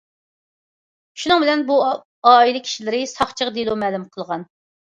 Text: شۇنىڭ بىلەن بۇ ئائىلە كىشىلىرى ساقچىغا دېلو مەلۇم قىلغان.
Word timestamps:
شۇنىڭ 1.23 1.43
بىلەن 1.43 1.61
بۇ 1.67 1.77
ئائىلە 1.91 2.63
كىشىلىرى 2.65 3.05
ساقچىغا 3.15 3.57
دېلو 3.61 3.79
مەلۇم 3.87 4.11
قىلغان. 4.19 4.51